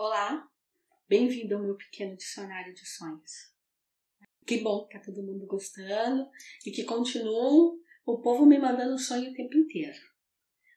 Olá, 0.00 0.48
bem-vindo 1.08 1.56
ao 1.56 1.60
meu 1.60 1.74
pequeno 1.74 2.16
dicionário 2.16 2.72
de 2.72 2.86
sonhos. 2.86 3.52
Que 4.46 4.60
bom 4.60 4.86
que 4.86 4.96
tá 4.96 5.04
todo 5.04 5.24
mundo 5.24 5.44
gostando 5.44 6.30
e 6.64 6.70
que 6.70 6.84
continuam 6.84 7.76
o 8.06 8.18
povo 8.18 8.46
me 8.46 8.60
mandando 8.60 8.96
sonho 8.96 9.32
o 9.32 9.34
tempo 9.34 9.56
inteiro. 9.56 9.98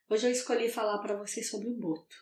Hoje 0.09 0.25
eu 0.25 0.31
escolhi 0.31 0.69
falar 0.69 0.97
para 1.03 1.19
vocês 1.19 1.51
sobre 1.51 1.69
o 1.69 1.77
boto. 1.77 2.15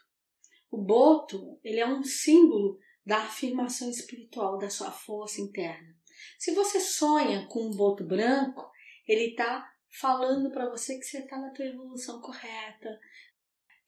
O 0.69 0.77
boto, 0.77 1.57
ele 1.63 1.79
é 1.79 1.87
um 1.87 2.03
símbolo 2.03 2.77
da 3.05 3.19
afirmação 3.19 3.89
espiritual 3.89 4.57
da 4.57 4.69
sua 4.69 4.91
força 4.91 5.39
interna. 5.39 5.95
Se 6.37 6.53
você 6.53 6.81
sonha 6.81 7.47
com 7.47 7.61
um 7.61 7.77
boto 7.77 8.03
branco, 8.03 8.69
ele 9.07 9.29
está 9.29 9.73
falando 9.87 10.51
para 10.51 10.69
você 10.69 10.99
que 10.99 11.05
você 11.05 11.19
está 11.19 11.37
na 11.37 11.51
tua 11.51 11.65
evolução 11.65 12.19
correta, 12.19 12.99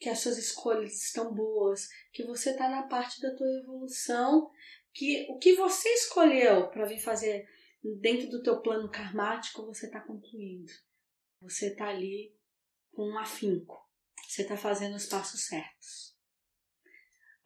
que 0.01 0.09
as 0.09 0.17
suas 0.17 0.39
escolhas 0.39 0.99
estão 0.99 1.31
boas, 1.31 1.87
que 2.11 2.23
você 2.23 2.49
está 2.49 2.67
na 2.67 2.87
parte 2.87 3.21
da 3.21 3.35
tua 3.35 3.47
evolução, 3.59 4.49
que 4.91 5.27
o 5.29 5.37
que 5.37 5.53
você 5.55 5.87
escolheu 5.89 6.71
para 6.71 6.87
vir 6.87 6.99
fazer 6.99 7.47
dentro 7.99 8.27
do 8.27 8.41
teu 8.41 8.59
plano 8.61 8.89
karmático 8.89 9.63
você 9.63 9.85
está 9.85 10.01
concluindo. 10.01 10.71
Você 11.39 11.67
está 11.67 11.89
ali 11.89 12.35
com 12.91 13.11
um 13.11 13.19
afinco. 13.19 13.79
Você 14.27 14.41
está 14.41 14.57
fazendo 14.57 14.95
os 14.95 15.05
passos 15.05 15.45
certos. 15.45 16.17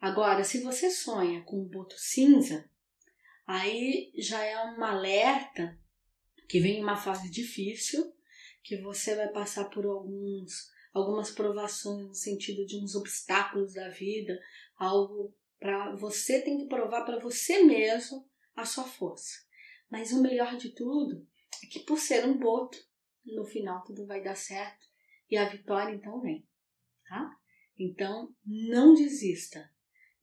Agora, 0.00 0.42
se 0.42 0.62
você 0.62 0.90
sonha 0.90 1.42
com 1.44 1.60
um 1.60 1.68
boto 1.68 1.96
cinza, 1.98 2.70
aí 3.46 4.10
já 4.16 4.42
é 4.42 4.56
um 4.64 4.82
alerta 4.82 5.78
que 6.48 6.58
vem 6.58 6.82
uma 6.82 6.96
fase 6.96 7.30
difícil, 7.30 8.14
que 8.62 8.80
você 8.80 9.14
vai 9.14 9.28
passar 9.28 9.68
por 9.68 9.84
alguns 9.84 10.74
algumas 10.96 11.30
provações 11.30 12.06
no 12.06 12.14
sentido 12.14 12.64
de 12.64 12.82
uns 12.82 12.94
obstáculos 12.94 13.74
da 13.74 13.90
vida, 13.90 14.38
algo 14.76 15.34
para 15.58 15.94
você 15.94 16.40
tem 16.40 16.58
que 16.58 16.68
provar 16.68 17.04
para 17.04 17.18
você 17.18 17.62
mesmo 17.62 18.26
a 18.54 18.64
sua 18.64 18.84
força. 18.84 19.44
Mas 19.90 20.10
o 20.12 20.22
melhor 20.22 20.56
de 20.56 20.74
tudo 20.74 21.26
é 21.62 21.66
que 21.66 21.80
por 21.80 21.98
ser 21.98 22.24
um 22.26 22.38
boto, 22.38 22.78
no 23.26 23.44
final 23.44 23.84
tudo 23.84 24.06
vai 24.06 24.22
dar 24.22 24.36
certo 24.36 24.86
e 25.30 25.36
a 25.36 25.48
vitória 25.48 25.94
então 25.94 26.20
vem, 26.20 26.46
tá? 27.08 27.36
Então 27.78 28.34
não 28.44 28.94
desista. 28.94 29.70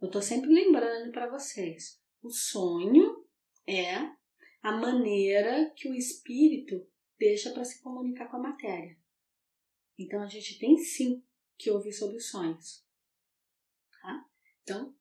Eu 0.01 0.09
tô 0.09 0.21
sempre 0.21 0.49
lembrando 0.49 1.11
para 1.11 1.29
vocês, 1.29 2.01
o 2.21 2.29
sonho 2.29 3.23
é 3.67 3.95
a 4.61 4.71
maneira 4.71 5.71
que 5.75 5.87
o 5.87 5.93
espírito 5.93 6.87
deixa 7.19 7.51
para 7.51 7.63
se 7.63 7.81
comunicar 7.81 8.29
com 8.29 8.37
a 8.37 8.49
matéria. 8.49 9.02
Então 9.97 10.21
a 10.21 10.27
gente 10.27 10.57
tem 10.59 10.77
sim 10.77 11.23
que 11.57 11.71
ouvir 11.71 11.93
sobre 11.93 12.17
os 12.17 12.29
sonhos. 12.29 12.85
Tá? 14.01 14.25
Então, 14.61 14.95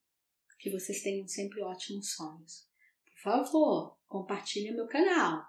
que 0.62 0.70
vocês 0.70 1.02
tenham 1.02 1.26
sempre 1.26 1.60
ótimos 1.60 2.12
sonhos. 2.12 2.68
Por 3.04 3.22
favor, 3.22 3.98
compartilhe 4.06 4.70
meu 4.70 4.86
canal. 4.86 5.44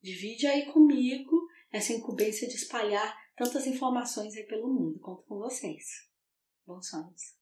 Divide 0.00 0.46
aí 0.46 0.72
comigo 0.72 1.46
essa 1.70 1.92
incumbência 1.92 2.48
de 2.48 2.54
espalhar 2.54 3.14
tantas 3.36 3.66
informações 3.66 4.34
aí 4.34 4.44
pelo 4.44 4.72
mundo. 4.72 4.98
Conto 4.98 5.22
com 5.24 5.38
vocês. 5.38 6.08
Bons 6.66 6.88
sonhos. 6.88 7.41